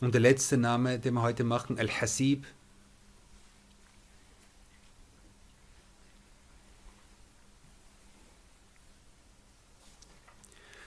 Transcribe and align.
Und 0.00 0.14
der 0.14 0.20
letzte 0.20 0.56
Name, 0.56 0.98
den 0.98 1.14
wir 1.14 1.22
heute 1.22 1.44
machen, 1.44 1.78
Al-Hasib. 1.78 2.44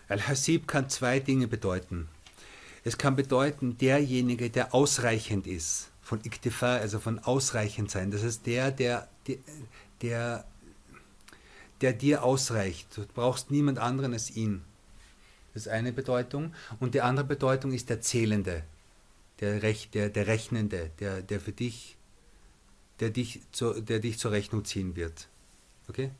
Al-Hasib 0.09 0.67
kann 0.67 0.89
zwei 0.89 1.19
Dinge 1.19 1.47
bedeuten. 1.47 2.09
Es 2.83 2.97
kann 2.97 3.15
bedeuten, 3.15 3.77
derjenige, 3.77 4.49
der 4.49 4.73
ausreichend 4.73 5.47
ist, 5.47 5.89
von 6.01 6.19
Iktifa, 6.23 6.75
also 6.77 6.99
von 6.99 7.19
ausreichend 7.19 7.89
sein. 7.89 8.11
Das 8.11 8.23
ist 8.23 8.45
der, 8.45 8.71
der, 8.71 9.07
der, 9.27 9.37
der, 10.01 10.45
der 11.81 11.93
dir 11.93 12.23
ausreicht. 12.23 12.87
Du 12.95 13.05
brauchst 13.13 13.51
niemand 13.51 13.79
anderen 13.79 14.13
als 14.13 14.35
ihn. 14.35 14.63
Das 15.53 15.63
ist 15.63 15.71
eine 15.71 15.93
Bedeutung. 15.93 16.53
Und 16.79 16.93
die 16.93 17.01
andere 17.01 17.25
Bedeutung 17.25 17.71
ist 17.71 17.89
der 17.89 18.01
Zählende, 18.01 18.63
der, 19.39 19.63
Rech, 19.63 19.89
der, 19.91 20.09
der 20.09 20.27
Rechnende, 20.27 20.91
der, 20.99 21.21
der 21.21 21.39
für 21.39 21.53
dich, 21.53 21.95
der 22.99 23.11
dich, 23.11 23.41
zu, 23.51 23.81
der 23.81 23.99
dich 23.99 24.19
zur 24.19 24.31
Rechnung 24.31 24.65
ziehen 24.65 24.95
wird. 24.95 25.29
Okay? 25.87 26.11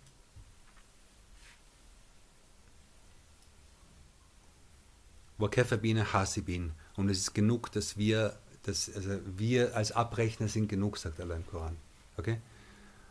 Wakefabine 5.38 6.14
Hasibin. 6.14 6.72
Und 6.96 7.10
es 7.10 7.20
ist 7.20 7.34
genug, 7.34 7.72
dass 7.72 7.98
wir, 7.98 8.38
dass, 8.64 8.94
also 8.94 9.20
wir 9.38 9.76
als 9.76 9.92
Abrechner 9.92 10.48
sind 10.48 10.68
genug, 10.68 10.98
sagt 10.98 11.20
Allah 11.20 11.36
im 11.36 11.48
Koran. 11.48 11.78
Okay? 12.18 12.38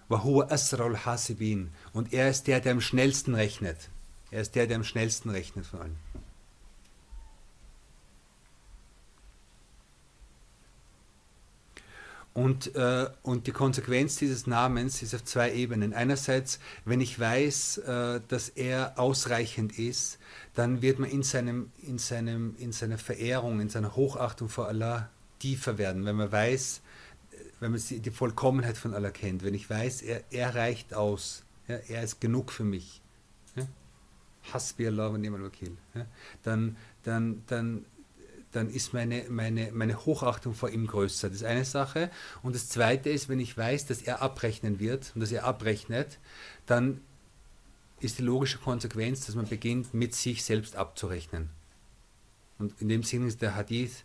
Wahua 0.08 0.46
Asrul 0.50 0.96
Hasibin. 0.98 1.70
Und 1.92 2.12
er 2.12 2.28
ist 2.30 2.46
der, 2.46 2.60
der 2.60 2.72
am 2.72 2.80
schnellsten 2.80 3.34
rechnet. 3.34 3.88
Er 4.30 4.42
ist 4.42 4.54
der, 4.54 4.66
der 4.66 4.76
am 4.76 4.84
schnellsten 4.84 5.30
rechnet 5.30 5.66
von 5.66 5.80
allen. 5.80 5.96
Und, 12.34 12.74
äh, 12.76 13.10
und 13.22 13.46
die 13.46 13.52
Konsequenz 13.52 14.16
dieses 14.16 14.46
Namens 14.46 15.02
ist 15.02 15.14
auf 15.14 15.24
zwei 15.24 15.52
Ebenen. 15.52 15.92
Einerseits, 15.92 16.60
wenn 16.86 17.00
ich 17.02 17.18
weiß, 17.20 17.78
äh, 17.78 18.20
dass 18.26 18.48
er 18.48 18.98
ausreichend 18.98 19.78
ist, 19.78 20.18
dann 20.54 20.80
wird 20.80 20.98
man 20.98 21.10
in, 21.10 21.22
seinem, 21.22 21.70
in, 21.82 21.98
seinem, 21.98 22.56
in 22.58 22.72
seiner 22.72 22.96
Verehrung, 22.96 23.60
in 23.60 23.68
seiner 23.68 23.96
Hochachtung 23.96 24.48
vor 24.48 24.68
Allah 24.68 25.10
tiefer 25.40 25.76
werden. 25.76 26.06
Wenn 26.06 26.16
man 26.16 26.32
weiß, 26.32 26.80
wenn 27.60 27.72
man 27.72 27.80
die 27.88 28.10
Vollkommenheit 28.10 28.78
von 28.78 28.94
Allah 28.94 29.10
kennt, 29.10 29.44
wenn 29.44 29.54
ich 29.54 29.68
weiß, 29.68 30.02
er, 30.02 30.22
er 30.30 30.54
reicht 30.54 30.94
aus, 30.94 31.44
ja, 31.68 31.76
er 31.76 32.02
ist 32.02 32.20
genug 32.20 32.50
für 32.50 32.64
mich. 32.64 33.02
Ja? 33.56 33.66
Hasbi 34.52 34.86
Allah 34.86 35.12
wa 35.12 35.18
ni'mal 35.18 35.42
wakil. 35.42 35.76
Ja? 35.94 36.06
Dann, 36.42 36.76
dann, 37.02 37.42
dann 37.46 37.84
dann 38.52 38.68
ist 38.68 38.92
meine, 38.92 39.24
meine, 39.28 39.72
meine 39.72 40.04
Hochachtung 40.04 40.54
vor 40.54 40.70
ihm 40.70 40.86
größer. 40.86 41.28
Das 41.28 41.38
ist 41.38 41.44
eine 41.44 41.64
Sache. 41.64 42.10
Und 42.42 42.54
das 42.54 42.68
zweite 42.68 43.10
ist, 43.10 43.28
wenn 43.28 43.40
ich 43.40 43.56
weiß, 43.56 43.86
dass 43.86 44.02
er 44.02 44.22
abrechnen 44.22 44.78
wird 44.78 45.12
und 45.14 45.22
dass 45.22 45.32
er 45.32 45.44
abrechnet, 45.44 46.18
dann 46.66 47.00
ist 48.00 48.18
die 48.18 48.22
logische 48.22 48.58
Konsequenz, 48.58 49.26
dass 49.26 49.34
man 49.34 49.46
beginnt, 49.46 49.94
mit 49.94 50.14
sich 50.14 50.44
selbst 50.44 50.76
abzurechnen. 50.76 51.48
Und 52.58 52.80
in 52.80 52.88
dem 52.88 53.02
Sinne 53.02 53.26
ist 53.26 53.40
der 53.42 53.56
Hadith 53.56 54.04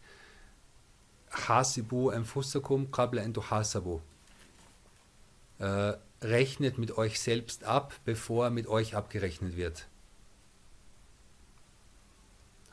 Hasibu 1.31 2.09
anfusakum 2.09 2.89
qabla 2.89 3.21
an 3.21 3.33
tuhasabu. 3.33 3.99
Äh, 5.59 5.93
rechnet 6.21 6.77
mit 6.77 6.97
euch 6.97 7.19
selbst 7.19 7.63
ab, 7.63 7.93
bevor 8.05 8.49
mit 8.49 8.67
euch 8.67 8.95
abgerechnet 8.95 9.57
wird. 9.57 9.87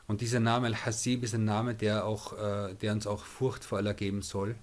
Und 0.07 0.21
dieser 0.21 0.39
Name 0.39 0.67
Al-Hasib 0.67 1.23
ist 1.23 1.33
ein 1.33 1.45
Name, 1.45 1.73
der, 1.73 2.05
auch, 2.05 2.33
äh, 2.33 2.75
der 2.75 2.93
uns 2.93 3.07
auch 3.07 3.23
Furcht 3.23 3.65
vor 3.65 3.79
Allah 3.79 3.93
geben 3.93 4.21
soll. 4.21 4.55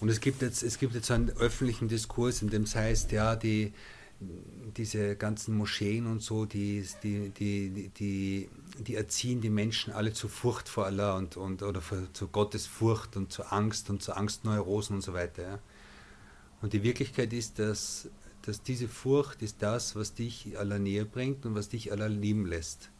Und 0.00 0.08
es 0.08 0.20
gibt 0.20 0.42
jetzt, 0.42 0.64
es 0.64 0.80
gibt 0.80 0.94
jetzt 0.94 1.06
so 1.06 1.14
einen 1.14 1.30
öffentlichen 1.30 1.86
Diskurs, 1.86 2.42
in 2.42 2.50
dem 2.50 2.62
es 2.62 2.74
heißt, 2.74 3.12
ja, 3.12 3.36
die, 3.36 3.72
diese 4.76 5.14
ganzen 5.14 5.56
Moscheen 5.56 6.08
und 6.08 6.22
so, 6.22 6.44
die, 6.44 6.84
die, 7.04 7.30
die, 7.30 7.90
die, 7.96 8.48
die 8.80 8.94
erziehen 8.96 9.40
die 9.40 9.50
Menschen 9.50 9.92
alle 9.92 10.12
zu 10.12 10.26
Furcht 10.26 10.68
vor 10.68 10.86
Allah 10.86 11.16
und, 11.16 11.36
und 11.36 11.62
oder 11.62 11.80
für, 11.80 12.12
zu 12.14 12.26
Gottesfurcht 12.26 13.16
und 13.16 13.32
zu 13.32 13.44
Angst 13.44 13.90
und 13.90 14.02
zu 14.02 14.16
Angstneurosen 14.16 14.96
und 14.96 15.02
so 15.02 15.12
weiter. 15.12 15.42
Ja. 15.42 15.58
Und 16.62 16.72
die 16.72 16.82
Wirklichkeit 16.82 17.32
ist, 17.32 17.60
dass 17.60 18.08
dass 18.42 18.62
diese 18.62 18.88
Furcht 18.88 19.42
ist 19.42 19.62
das, 19.62 19.96
was 19.96 20.14
dich 20.14 20.58
Allah 20.58 20.78
näher 20.78 21.04
bringt 21.04 21.46
und 21.46 21.54
was 21.54 21.68
dich 21.68 21.92
Allah 21.92 22.06
lieben 22.06 22.46
lässt. 22.46 22.90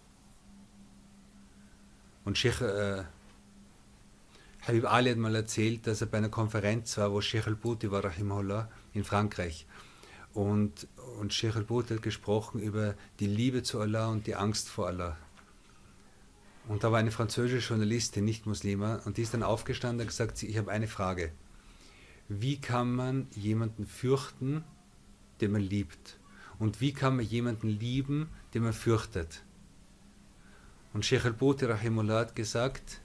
Und 2.24 2.38
Sheikh 2.38 2.64
äh, 2.64 3.04
Habib 4.66 4.84
Ali 4.84 5.10
hat 5.10 5.18
mal 5.18 5.34
erzählt, 5.34 5.86
dass 5.88 6.00
er 6.00 6.06
bei 6.06 6.18
einer 6.18 6.28
Konferenz 6.28 6.96
war, 6.96 7.12
wo 7.12 7.20
Sheikh 7.20 7.48
al-Bouti 7.48 7.90
war, 7.90 8.04
Rahimahullah, 8.04 8.68
in 8.94 9.02
Frankreich. 9.02 9.66
Und, 10.34 10.86
und 11.18 11.34
Sheikh 11.34 11.56
al-Bouti 11.56 11.94
hat 11.94 12.02
gesprochen 12.02 12.60
über 12.60 12.94
die 13.18 13.26
Liebe 13.26 13.64
zu 13.64 13.80
Allah 13.80 14.08
und 14.08 14.28
die 14.28 14.36
Angst 14.36 14.68
vor 14.68 14.86
Allah. 14.86 15.16
Und 16.68 16.84
da 16.84 16.92
war 16.92 17.00
eine 17.00 17.10
französische 17.10 17.70
Journalistin, 17.70 18.24
nicht 18.24 18.46
Muslima, 18.46 19.00
und 19.04 19.16
die 19.16 19.22
ist 19.22 19.34
dann 19.34 19.42
aufgestanden 19.42 20.02
und 20.02 20.06
gesagt, 20.06 20.40
ich 20.44 20.56
habe 20.56 20.70
eine 20.70 20.86
Frage. 20.86 21.32
Wie 22.28 22.60
kann 22.60 22.94
man 22.94 23.26
jemanden 23.32 23.84
fürchten, 23.84 24.64
den 25.42 25.52
man 25.52 25.60
liebt? 25.60 26.18
Und 26.58 26.80
wie 26.80 26.92
kann 26.92 27.16
man 27.16 27.24
jemanden 27.24 27.68
lieben, 27.68 28.28
den 28.54 28.62
man 28.62 28.72
fürchtet? 28.72 29.42
Und 30.92 31.04
Sheikh 31.04 31.26
al-Bouti 31.26 31.64
Rahimullah 31.66 32.20
hat 32.20 32.36
gesagt, 32.36 33.00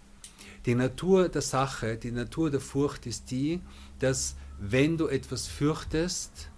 die 0.65 0.75
Natur 0.75 1.29
der 1.29 1.41
Sache, 1.41 1.97
die 1.97 2.11
Natur 2.11 2.51
der 2.51 2.59
Furcht 2.59 3.05
ist 3.05 3.31
die, 3.31 3.61
dass 3.99 4.35
wenn 4.59 4.97
du 4.97 5.07
etwas 5.07 5.47
fürchtest, 5.47 6.49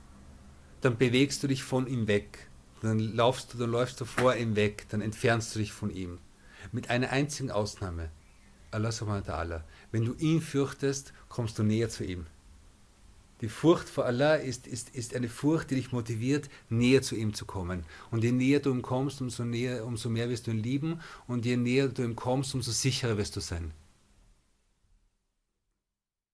dann 0.81 0.97
bewegst 0.97 1.43
du 1.43 1.47
dich 1.47 1.63
von 1.63 1.87
ihm 1.87 2.07
weg. 2.07 2.47
Dann 2.81 2.99
laufst 2.99 3.53
du, 3.53 3.57
dann 3.57 3.69
läufst 3.71 3.99
du 4.01 4.05
vor 4.05 4.35
ihm 4.35 4.55
weg, 4.55 4.87
dann 4.89 5.01
entfernst 5.01 5.53
du 5.53 5.59
dich 5.59 5.73
von 5.73 5.89
ihm. 5.89 6.17
Mit 6.71 6.89
einer 6.89 7.11
einzigen 7.11 7.51
Ausnahme. 7.51 8.09
Allah 8.71 8.91
subhanahu 8.91 9.27
wa 9.27 9.33
ta'ala. 9.33 9.63
Wenn 9.91 10.05
du 10.05 10.13
ihn 10.15 10.41
fürchtest, 10.41 11.13
kommst 11.27 11.59
du 11.59 11.63
näher 11.63 11.89
zu 11.89 12.03
ihm. 12.03 12.25
Die 13.41 13.47
Furcht 13.47 13.87
vor 13.87 14.05
Allah 14.05 14.35
ist, 14.35 14.67
ist, 14.67 14.89
ist 14.89 15.15
eine 15.15 15.29
Furcht, 15.29 15.71
die 15.71 15.75
dich 15.75 15.91
motiviert, 15.91 16.49
näher 16.69 17.01
zu 17.01 17.15
ihm 17.15 17.33
zu 17.33 17.45
kommen. 17.45 17.85
Und 18.11 18.23
je 18.23 18.33
näher 18.33 18.59
du 18.59 18.71
ihm 18.71 18.81
kommst, 18.81 19.21
umso, 19.21 19.45
näher, 19.45 19.85
umso 19.85 20.09
mehr 20.09 20.29
wirst 20.29 20.47
du 20.47 20.51
ihn 20.51 20.61
lieben. 20.61 20.99
Und 21.25 21.45
je 21.45 21.55
näher 21.55 21.87
du 21.87 22.03
ihm 22.03 22.15
kommst, 22.15 22.53
umso 22.53 22.71
sicherer 22.71 23.17
wirst 23.17 23.35
du 23.37 23.39
sein. 23.39 23.71